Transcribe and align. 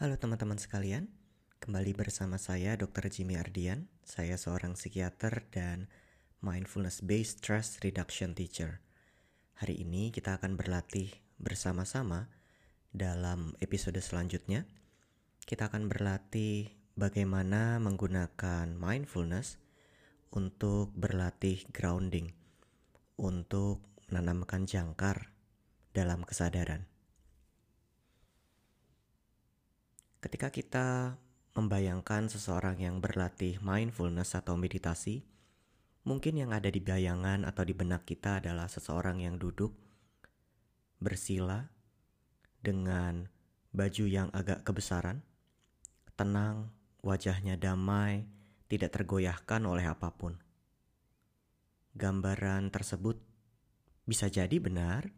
Halo 0.00 0.16
teman-teman 0.16 0.56
sekalian, 0.56 1.12
kembali 1.60 1.92
bersama 1.92 2.40
saya 2.40 2.80
Dr. 2.80 3.12
Jimmy 3.12 3.36
Ardian. 3.36 3.92
Saya 4.00 4.40
seorang 4.40 4.72
psikiater 4.72 5.44
dan 5.52 5.92
mindfulness 6.40 7.04
based 7.04 7.44
stress 7.44 7.76
reduction 7.84 8.32
teacher. 8.32 8.80
Hari 9.60 9.84
ini 9.84 10.08
kita 10.08 10.40
akan 10.40 10.56
berlatih 10.56 11.12
bersama-sama 11.36 12.32
dalam 12.88 13.52
episode 13.60 14.00
selanjutnya. 14.00 14.64
Kita 15.44 15.68
akan 15.68 15.92
berlatih 15.92 16.72
bagaimana 16.96 17.76
menggunakan 17.76 18.72
mindfulness 18.72 19.60
untuk 20.32 20.88
berlatih 20.96 21.68
grounding, 21.68 22.32
untuk 23.20 23.84
menanamkan 24.08 24.64
jangkar 24.64 25.36
dalam 25.92 26.24
kesadaran. 26.24 26.88
Ketika 30.22 30.54
kita 30.54 31.18
membayangkan 31.58 32.30
seseorang 32.30 32.78
yang 32.78 33.02
berlatih 33.02 33.58
mindfulness 33.58 34.38
atau 34.38 34.54
meditasi, 34.54 35.26
mungkin 36.06 36.38
yang 36.38 36.54
ada 36.54 36.70
di 36.70 36.78
bayangan 36.78 37.42
atau 37.42 37.66
di 37.66 37.74
benak 37.74 38.06
kita 38.06 38.38
adalah 38.38 38.70
seseorang 38.70 39.18
yang 39.18 39.34
duduk 39.42 39.74
bersila 41.02 41.66
dengan 42.62 43.26
baju 43.74 44.04
yang 44.06 44.30
agak 44.30 44.62
kebesaran, 44.62 45.26
tenang, 46.14 46.70
wajahnya 47.02 47.58
damai, 47.58 48.30
tidak 48.70 48.94
tergoyahkan 48.94 49.66
oleh 49.66 49.90
apa 49.90 50.14
pun. 50.14 50.38
Gambaran 51.98 52.70
tersebut 52.70 53.18
bisa 54.06 54.30
jadi 54.30 54.54
benar, 54.62 55.10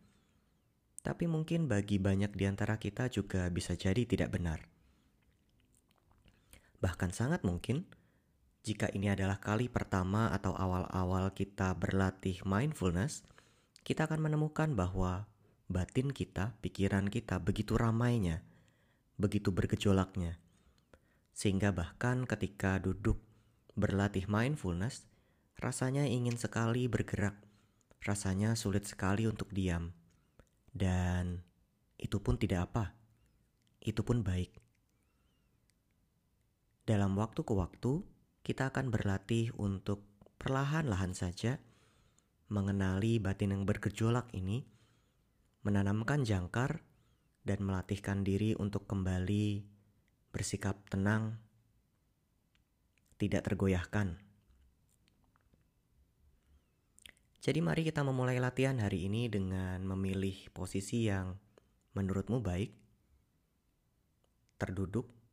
tapi 1.05 1.29
mungkin 1.29 1.69
bagi 1.69 2.01
banyak 2.01 2.33
di 2.33 2.49
antara 2.49 2.81
kita 2.81 3.13
juga 3.13 3.45
bisa 3.53 3.77
jadi 3.77 4.09
tidak 4.09 4.33
benar. 4.33 4.74
Bahkan 6.85 7.17
sangat 7.17 7.49
mungkin 7.49 7.89
jika 8.61 8.93
ini 8.93 9.09
adalah 9.09 9.41
kali 9.41 9.73
pertama 9.73 10.29
atau 10.33 10.53
awal-awal 10.53 11.33
kita 11.33 11.73
berlatih 11.77 12.45
mindfulness, 12.45 13.25
kita 13.85 14.05
akan 14.05 14.25
menemukan 14.25 14.73
bahwa 14.77 15.29
batin 15.69 16.13
kita, 16.13 16.57
pikiran 16.61 17.09
kita 17.09 17.41
begitu 17.41 17.77
ramainya, 17.77 18.41
begitu 19.21 19.53
bergejolaknya. 19.53 20.41
Sehingga 21.37 21.77
bahkan 21.77 22.25
ketika 22.25 22.81
duduk 22.81 23.21
berlatih 23.77 24.25
mindfulness, 24.33 25.05
rasanya 25.61 26.09
ingin 26.09 26.41
sekali 26.41 26.89
bergerak, 26.89 27.37
rasanya 28.01 28.57
sulit 28.57 28.89
sekali 28.89 29.29
untuk 29.29 29.53
diam. 29.53 29.93
Dan 30.73 31.45
itu 32.01 32.17
pun 32.17 32.41
tidak 32.41 32.73
apa, 32.73 32.97
itu 33.85 34.01
pun 34.01 34.25
baik. 34.25 34.64
Dalam 36.85 37.17
waktu 37.17 37.41
ke 37.41 37.57
waktu, 37.57 38.05
kita 38.45 38.69
akan 38.69 38.93
berlatih 38.93 39.57
untuk 39.57 40.05
perlahan-lahan 40.37 41.17
saja 41.17 41.57
mengenali 42.53 43.17
batin 43.17 43.57
yang 43.57 43.65
bergejolak 43.65 44.29
ini, 44.37 44.69
menanamkan 45.65 46.29
jangkar, 46.29 46.85
dan 47.41 47.65
melatihkan 47.65 48.21
diri 48.21 48.53
untuk 48.53 48.85
kembali 48.85 49.65
bersikap 50.29 50.77
tenang, 50.93 51.41
tidak 53.17 53.49
tergoyahkan. 53.49 54.21
Jadi 57.41 57.61
mari 57.65 57.85
kita 57.85 58.05
memulai 58.05 58.41
latihan 58.41 58.77
hari 58.81 59.09
ini 59.09 59.33
dengan 59.33 59.81
memilih 59.89 60.53
posisi 60.53 61.09
yang 61.09 61.37
menurutmu 61.97 62.45
baik, 62.45 62.73
terduduk, 64.61 65.24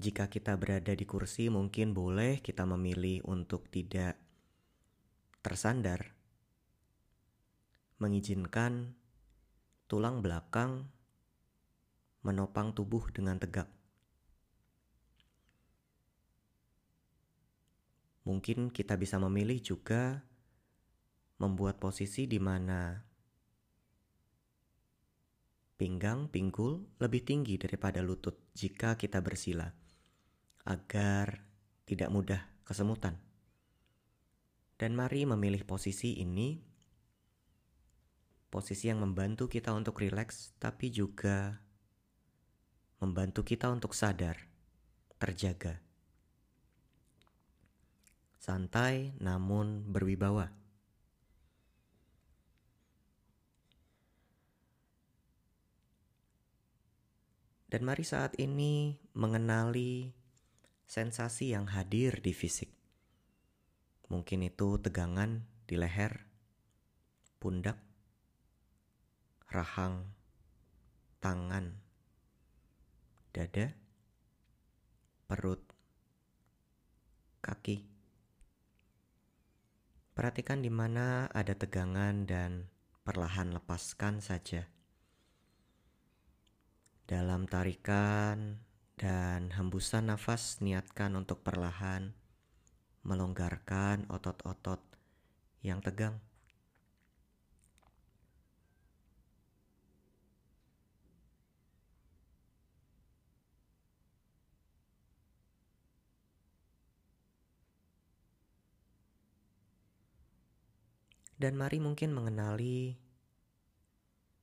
jika 0.00 0.32
kita 0.32 0.56
berada 0.56 0.96
di 0.96 1.04
kursi, 1.04 1.52
mungkin 1.52 1.92
boleh 1.92 2.40
kita 2.40 2.64
memilih 2.64 3.20
untuk 3.28 3.68
tidak 3.68 4.16
tersandar, 5.44 6.16
mengizinkan 8.00 8.96
tulang 9.84 10.24
belakang 10.24 10.88
menopang 12.24 12.72
tubuh 12.72 13.12
dengan 13.12 13.36
tegak. 13.36 13.68
Mungkin 18.24 18.72
kita 18.72 18.96
bisa 18.96 19.20
memilih 19.20 19.60
juga 19.60 20.24
membuat 21.36 21.76
posisi 21.76 22.24
di 22.24 22.40
mana 22.40 23.04
pinggang, 25.76 26.28
pinggul 26.32 26.88
lebih 27.00 27.20
tinggi 27.24 27.60
daripada 27.60 28.00
lutut 28.00 28.48
jika 28.56 28.96
kita 28.96 29.20
bersila 29.24 29.79
agar 30.64 31.44
tidak 31.88 32.10
mudah 32.12 32.42
kesemutan. 32.66 33.16
Dan 34.80 34.96
mari 34.96 35.28
memilih 35.28 35.64
posisi 35.68 36.20
ini, 36.20 36.56
posisi 38.48 38.88
yang 38.88 39.04
membantu 39.04 39.44
kita 39.44 39.76
untuk 39.76 40.00
rileks, 40.00 40.56
tapi 40.56 40.88
juga 40.88 41.60
membantu 43.00 43.44
kita 43.44 43.68
untuk 43.68 43.92
sadar, 43.92 44.40
terjaga. 45.20 45.80
Santai 48.40 49.12
namun 49.20 49.84
berwibawa. 49.84 50.48
Dan 57.70 57.86
mari 57.86 58.02
saat 58.02 58.34
ini 58.40 58.98
mengenali 59.14 60.19
sensasi 60.90 61.54
yang 61.54 61.70
hadir 61.70 62.18
di 62.18 62.34
fisik. 62.34 62.66
Mungkin 64.10 64.42
itu 64.42 64.74
tegangan 64.82 65.46
di 65.70 65.78
leher, 65.78 66.26
pundak, 67.38 67.78
rahang, 69.54 70.10
tangan, 71.22 71.78
dada, 73.30 73.70
perut, 75.30 75.62
kaki. 77.38 77.86
Perhatikan 80.10 80.58
di 80.58 80.74
mana 80.74 81.30
ada 81.30 81.54
tegangan 81.54 82.26
dan 82.26 82.66
perlahan 83.06 83.54
lepaskan 83.54 84.18
saja. 84.18 84.66
Dalam 87.06 87.46
tarikan, 87.46 88.66
dan 89.00 89.48
hembusan 89.56 90.12
nafas 90.12 90.60
niatkan 90.60 91.16
untuk 91.16 91.40
perlahan 91.40 92.12
melonggarkan 93.00 94.04
otot-otot 94.12 94.84
yang 95.64 95.80
tegang. 95.80 96.20
Dan 111.40 111.56
mari 111.56 111.80
mungkin 111.80 112.12
mengenali 112.12 113.00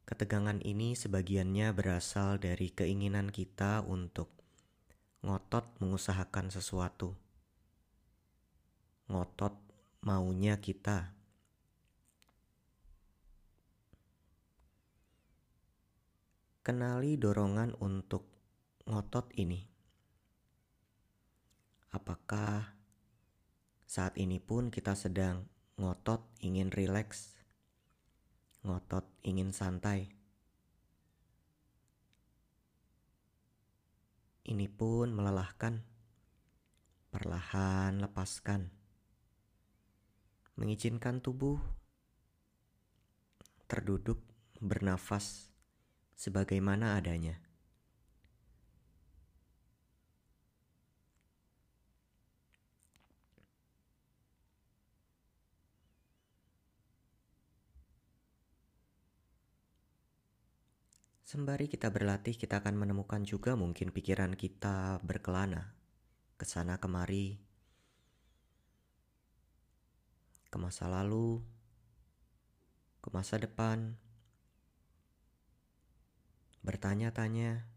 ketegangan 0.09 0.57
ini 0.65 0.97
sebagiannya 0.97 1.69
berasal 1.77 2.41
dari 2.41 2.73
keinginan 2.73 3.29
kita 3.29 3.85
untuk 3.85 4.36
ngotot 5.25 5.65
mengusahakan 5.81 6.53
sesuatu. 6.53 7.17
Ngotot 9.07 9.55
maunya 10.03 10.59
kita. 10.59 11.15
Kenali 16.61 17.15
dorongan 17.15 17.79
untuk 17.79 18.27
ngotot 18.83 19.31
ini. 19.39 19.63
Apakah 21.95 22.75
saat 23.87 24.19
ini 24.19 24.43
pun 24.43 24.67
kita 24.67 24.91
sedang 24.91 25.47
ngotot 25.79 26.19
ingin 26.43 26.67
rileks, 26.67 27.39
ngotot 28.67 29.07
ingin 29.23 29.55
santai? 29.55 30.16
Ini 34.47 34.71
pun 34.71 35.11
melelahkan. 35.11 35.83
Perlahan 37.11 37.99
lepaskan. 37.99 38.71
Mengizinkan 40.55 41.19
tubuh 41.19 41.59
terduduk 43.67 44.23
bernafas 44.63 45.51
sebagaimana 46.15 46.95
adanya. 46.95 47.46
Sembari 61.27 61.67
kita 61.67 61.91
berlatih, 61.91 62.39
kita 62.39 62.63
akan 62.63 62.87
menemukan 62.87 63.19
juga 63.27 63.51
mungkin 63.59 63.91
pikiran 63.91 64.39
kita 64.39 65.03
berkelana 65.03 65.75
ke 66.39 66.47
sana 66.47 66.79
kemari, 66.79 67.35
ke 70.47 70.55
masa 70.55 70.87
lalu, 70.87 71.43
ke 73.03 73.11
masa 73.11 73.43
depan, 73.43 73.99
bertanya-tanya. 76.63 77.67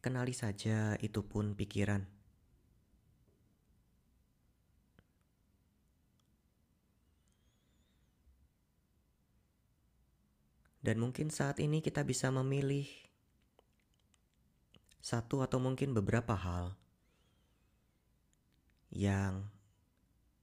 Kenali 0.00 0.32
saja, 0.32 0.96
itu 1.04 1.20
pun 1.28 1.52
pikiran. 1.52 2.21
Dan 10.82 10.98
mungkin 10.98 11.30
saat 11.30 11.62
ini 11.62 11.78
kita 11.78 12.02
bisa 12.02 12.34
memilih 12.34 12.90
satu 14.98 15.42
atau 15.46 15.62
mungkin 15.62 15.94
beberapa 15.94 16.34
hal 16.34 16.74
yang 18.90 19.50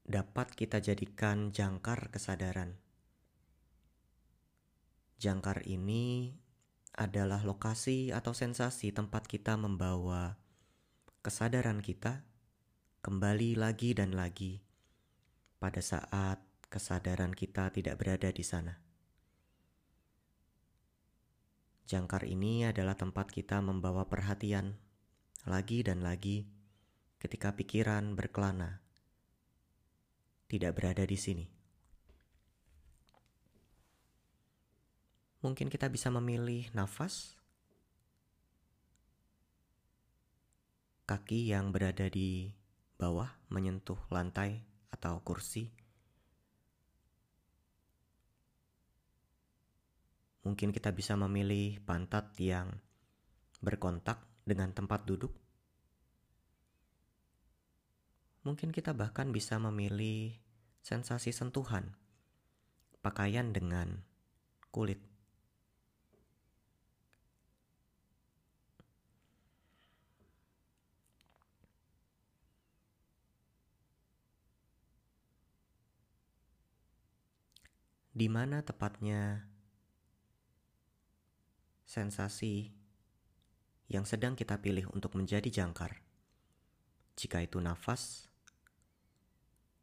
dapat 0.10 0.56
kita 0.56 0.82
jadikan 0.82 1.52
jangkar 1.52 2.10
kesadaran. 2.10 2.80
Jangkar 5.20 5.68
ini 5.68 6.34
adalah 6.96 7.44
lokasi 7.44 8.16
atau 8.16 8.32
sensasi 8.32 8.96
tempat 8.96 9.28
kita 9.28 9.60
membawa 9.60 10.40
kesadaran 11.20 11.84
kita 11.84 12.24
kembali 13.04 13.60
lagi 13.60 13.92
dan 13.96 14.16
lagi 14.16 14.64
pada 15.60 15.84
saat 15.84 16.40
kesadaran 16.72 17.36
kita 17.36 17.72
tidak 17.72 18.00
berada 18.00 18.32
di 18.32 18.44
sana. 18.44 18.89
Jangkar 21.90 22.22
ini 22.22 22.70
adalah 22.70 22.94
tempat 22.94 23.34
kita 23.34 23.66
membawa 23.66 24.06
perhatian 24.06 24.78
lagi 25.50 25.82
dan 25.82 26.06
lagi 26.06 26.46
ketika 27.18 27.58
pikiran 27.58 28.14
berkelana, 28.14 28.78
tidak 30.46 30.78
berada 30.78 31.02
di 31.02 31.18
sini. 31.18 31.50
Mungkin 35.42 35.66
kita 35.74 35.90
bisa 35.90 36.14
memilih 36.14 36.70
nafas, 36.78 37.34
kaki 41.10 41.50
yang 41.50 41.74
berada 41.74 42.06
di 42.06 42.54
bawah 43.02 43.34
menyentuh 43.50 43.98
lantai 44.14 44.62
atau 44.94 45.26
kursi 45.26 45.79
Mungkin 50.50 50.74
kita 50.74 50.90
bisa 50.98 51.14
memilih 51.14 51.78
pantat 51.86 52.34
yang 52.42 52.74
berkontak 53.62 54.18
dengan 54.42 54.74
tempat 54.74 55.06
duduk. 55.06 55.30
Mungkin 58.42 58.74
kita 58.74 58.98
bahkan 58.98 59.30
bisa 59.30 59.62
memilih 59.62 60.34
sensasi 60.82 61.30
sentuhan 61.30 61.94
pakaian 63.06 63.54
dengan 63.54 64.02
kulit. 64.74 64.98
Di 78.18 78.26
mana 78.34 78.66
tepatnya 78.66 79.49
sensasi 81.90 82.70
yang 83.90 84.06
sedang 84.06 84.38
kita 84.38 84.62
pilih 84.62 84.86
untuk 84.94 85.18
menjadi 85.18 85.50
jangkar. 85.50 86.06
Jika 87.18 87.42
itu 87.42 87.58
nafas, 87.58 88.30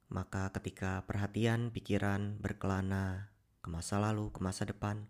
maka 0.07 0.55
ketika 0.55 1.03
perhatian 1.03 1.75
pikiran 1.75 2.39
berkelana 2.39 3.35
ke 3.59 3.67
masa 3.75 3.99
lalu, 3.99 4.31
ke 4.31 4.39
masa 4.39 4.63
depan, 4.63 5.03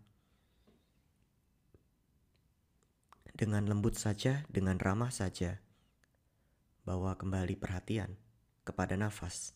dengan 3.37 3.69
lembut 3.69 3.93
saja, 3.93 4.41
dengan 4.49 4.81
ramah 4.81 5.13
saja, 5.13 5.61
bawa 6.81 7.13
kembali 7.13 7.61
perhatian 7.61 8.17
kepada 8.65 8.97
nafas. 8.97 9.53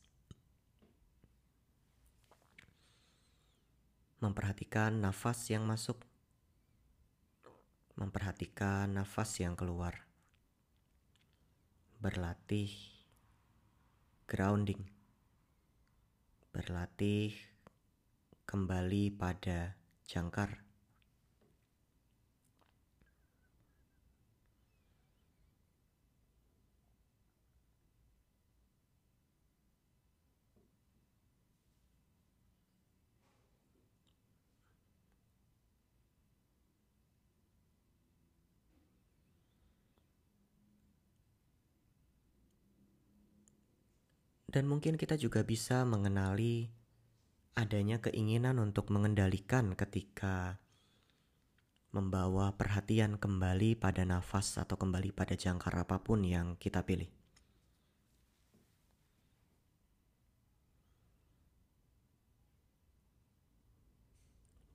Memperhatikan 4.22 5.02
nafas 5.02 5.50
yang 5.50 5.66
masuk 5.66 6.11
memperhatikan 8.00 8.96
nafas 8.96 9.40
yang 9.44 9.60
keluar, 9.60 10.08
berlatih 12.00 12.72
grounding, 14.32 14.88
berlatih 16.56 17.36
kembali 18.48 19.12
pada 19.16 19.76
jangkar. 20.08 20.71
Dan 44.52 44.68
mungkin 44.68 45.00
kita 45.00 45.16
juga 45.16 45.48
bisa 45.48 45.88
mengenali 45.88 46.68
adanya 47.56 48.04
keinginan 48.04 48.60
untuk 48.60 48.92
mengendalikan 48.92 49.80
ketika 49.80 50.60
membawa 51.96 52.52
perhatian 52.60 53.16
kembali 53.16 53.80
pada 53.80 54.04
nafas 54.04 54.60
atau 54.60 54.76
kembali 54.76 55.16
pada 55.16 55.40
jangkar 55.40 55.72
apa 55.76 56.04
pun 56.04 56.28
yang 56.28 56.60
kita 56.60 56.84
pilih. 56.84 57.08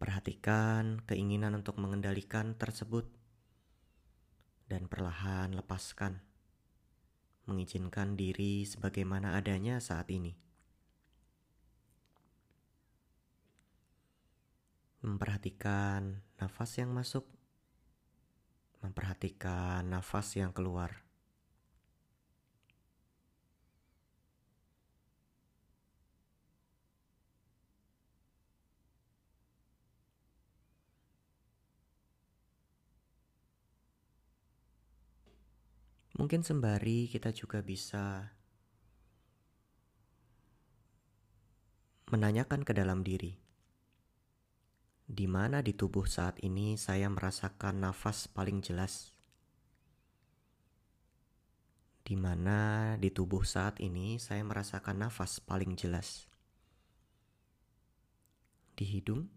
Perhatikan 0.00 1.04
keinginan 1.04 1.52
untuk 1.52 1.76
mengendalikan 1.76 2.56
tersebut 2.56 3.08
dan 4.72 4.88
perlahan 4.88 5.52
lepaskan 5.52 6.25
mengizinkan 7.46 8.18
diri 8.18 8.66
sebagaimana 8.66 9.38
adanya 9.38 9.78
saat 9.78 10.10
ini. 10.10 10.34
Memperhatikan 15.06 16.26
nafas 16.42 16.82
yang 16.82 16.90
masuk, 16.90 17.24
memperhatikan 18.82 19.86
nafas 19.86 20.34
yang 20.34 20.50
keluar. 20.50 21.05
Mungkin 36.26 36.42
sembari 36.42 37.06
kita 37.06 37.30
juga 37.30 37.62
bisa 37.62 38.34
menanyakan 42.10 42.66
ke 42.66 42.74
dalam 42.74 43.06
diri, 43.06 43.38
di 45.06 45.30
mana 45.30 45.62
di 45.62 45.70
tubuh 45.70 46.02
saat 46.02 46.42
ini 46.42 46.74
saya 46.74 47.06
merasakan 47.06 47.78
nafas 47.78 48.26
paling 48.26 48.58
jelas? 48.58 49.14
Di 52.02 52.18
mana 52.18 52.98
di 52.98 53.14
tubuh 53.14 53.46
saat 53.46 53.78
ini 53.78 54.18
saya 54.18 54.42
merasakan 54.42 55.06
nafas 55.06 55.38
paling 55.38 55.78
jelas? 55.78 56.26
Di 58.74 58.82
hidung, 58.82 59.30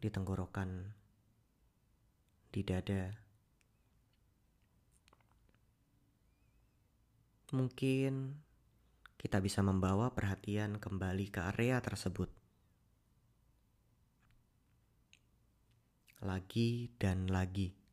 di 0.00 0.08
tenggorokan, 0.08 0.88
di 2.48 2.64
dada, 2.64 3.23
Mungkin 7.54 8.34
kita 9.14 9.38
bisa 9.38 9.62
membawa 9.62 10.10
perhatian 10.10 10.82
kembali 10.82 11.30
ke 11.30 11.54
area 11.54 11.78
tersebut. 11.78 12.26
Lagi 16.26 16.90
dan 16.98 17.30
lagi. 17.30 17.83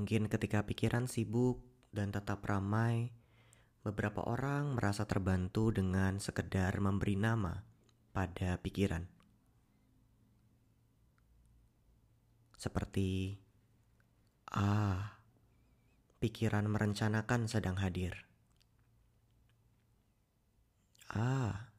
Mungkin 0.00 0.32
ketika 0.32 0.64
pikiran 0.64 1.04
sibuk 1.12 1.60
dan 1.92 2.08
tetap 2.08 2.40
ramai, 2.48 3.12
beberapa 3.84 4.24
orang 4.24 4.72
merasa 4.72 5.04
terbantu 5.04 5.76
dengan 5.76 6.16
sekedar 6.16 6.72
memberi 6.80 7.20
nama 7.20 7.60
pada 8.08 8.56
pikiran. 8.64 9.04
Seperti, 12.56 13.36
ah, 14.56 15.20
pikiran 16.16 16.64
merencanakan 16.64 17.44
sedang 17.44 17.76
hadir. 17.76 18.24
Ah, 21.12 21.76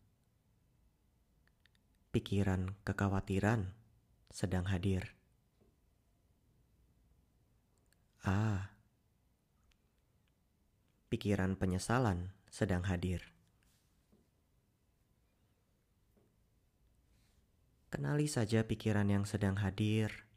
pikiran 2.13 2.77
kekhawatiran 2.85 3.73
sedang 4.29 4.69
hadir. 4.69 5.20
Ah, 8.21 8.69
pikiran 11.09 11.57
penyesalan 11.57 12.29
sedang 12.53 12.85
hadir. 12.85 13.33
Kenali 17.89 18.29
saja 18.29 18.61
pikiran 18.61 19.09
yang 19.09 19.25
sedang 19.25 19.57
hadir. 19.57 20.29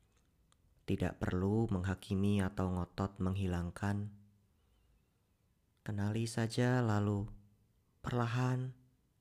Tidak 0.89 1.21
perlu 1.21 1.69
menghakimi 1.69 2.41
atau 2.41 2.73
ngotot 2.73 3.21
menghilangkan. 3.21 4.09
Kenali 5.85 6.25
saja 6.25 6.81
lalu 6.81 7.29
perlahan, 8.01 8.73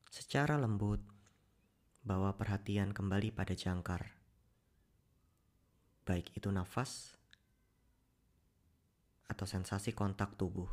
secara 0.08 0.56
lembut, 0.56 1.04
bawa 2.00 2.32
perhatian 2.40 2.96
kembali 2.96 3.28
pada 3.28 3.52
jangkar. 3.52 4.16
Baik 6.08 6.32
itu 6.32 6.48
nafas 6.48 7.20
atau 9.28 9.46
sensasi 9.48 9.96
kontak 9.96 10.36
tubuh. 10.36 10.68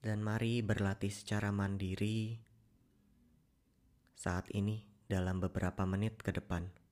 Dan 0.00 0.22
mari 0.22 0.62
berlatih 0.62 1.10
secara 1.10 1.50
mandiri 1.50 2.38
saat 4.14 4.46
ini 4.54 4.86
dalam 5.10 5.42
beberapa 5.42 5.82
menit 5.82 6.22
ke 6.22 6.30
depan. 6.30 6.85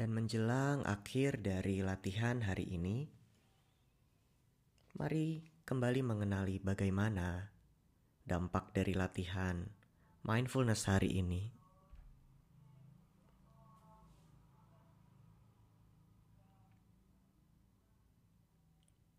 Dan 0.00 0.16
menjelang 0.16 0.80
akhir 0.88 1.44
dari 1.44 1.84
latihan 1.84 2.40
hari 2.40 2.64
ini, 2.72 3.04
mari 4.96 5.44
kembali 5.68 6.00
mengenali 6.00 6.56
bagaimana 6.56 7.52
dampak 8.24 8.72
dari 8.72 8.96
latihan 8.96 9.60
mindfulness 10.24 10.88
hari 10.88 11.20
ini. 11.20 11.52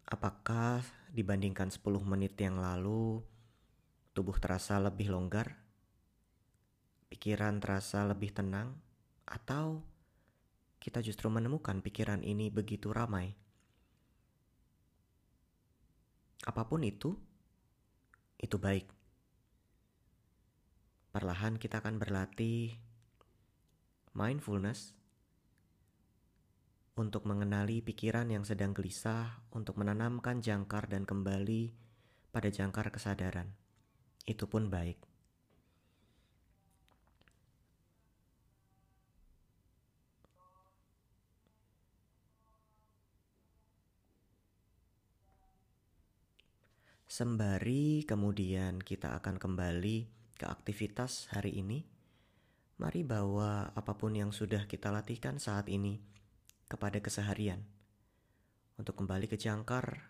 Apakah 0.10 0.82
dibandingkan 1.14 1.70
10 1.70 2.02
menit 2.10 2.34
yang 2.42 2.58
lalu, 2.58 3.22
tubuh 4.18 4.42
terasa 4.42 4.82
lebih 4.82 5.14
longgar? 5.14 5.62
Pikiran 7.14 7.62
terasa 7.62 8.02
lebih 8.10 8.34
tenang? 8.34 8.82
Atau 9.30 9.91
kita 10.82 11.06
justru 11.06 11.30
menemukan 11.30 11.78
pikiran 11.86 12.26
ini 12.26 12.50
begitu 12.50 12.90
ramai. 12.90 13.38
Apa 16.42 16.66
pun 16.66 16.82
itu, 16.82 17.14
itu 18.42 18.58
baik. 18.58 18.90
Perlahan 21.14 21.62
kita 21.62 21.86
akan 21.86 22.02
berlatih 22.02 22.74
mindfulness 24.18 24.98
untuk 26.98 27.30
mengenali 27.30 27.86
pikiran 27.86 28.34
yang 28.34 28.42
sedang 28.42 28.74
gelisah, 28.74 29.46
untuk 29.54 29.78
menanamkan 29.78 30.42
jangkar 30.42 30.90
dan 30.90 31.06
kembali 31.06 31.78
pada 32.34 32.50
jangkar 32.50 32.90
kesadaran. 32.90 33.54
Itu 34.26 34.50
pun 34.50 34.74
baik. 34.74 35.11
Sembari 47.22 48.02
kemudian 48.02 48.82
kita 48.82 49.14
akan 49.22 49.38
kembali 49.38 50.10
ke 50.42 50.50
aktivitas 50.50 51.30
hari 51.30 51.54
ini, 51.54 51.86
mari 52.82 53.06
bawa 53.06 53.70
apa 53.78 53.94
pun 53.94 54.18
yang 54.18 54.34
sudah 54.34 54.66
kita 54.66 54.90
latihkan 54.90 55.38
saat 55.38 55.70
ini 55.70 56.02
kepada 56.66 56.98
keseharian. 56.98 57.62
Untuk 58.82 58.98
kembali 58.98 59.30
ke 59.30 59.38
jangkar, 59.38 60.02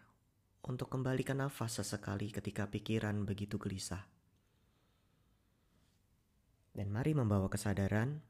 untuk 0.63 0.87
kembali 0.87 1.27
ke 1.27 1.35
nafas 1.35 1.83
sesekali 1.83 2.31
ketika 2.31 2.71
pikiran 2.71 3.27
begitu 3.27 3.59
gelisah. 3.59 4.07
Dan 6.71 6.95
mari 6.95 7.11
membawa 7.11 7.51
kesadaran 7.51 8.23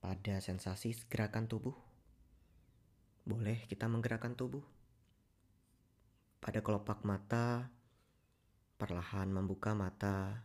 pada 0.00 0.40
sensasi 0.40 0.96
gerakan 1.12 1.44
tubuh. 1.44 1.76
Boleh 3.28 3.68
kita 3.68 3.84
menggerakkan 3.84 4.32
tubuh 4.32 4.64
pada 6.40 6.64
kelopak 6.64 7.04
mata, 7.04 7.68
perlahan 8.82 9.30
membuka 9.30 9.78
mata, 9.78 10.42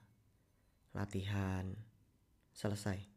latihan 0.94 1.74
selesai. 2.54 3.17